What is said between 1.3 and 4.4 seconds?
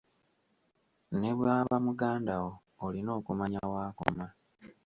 bw'aba mugandawo, olina okumanya w'akoma.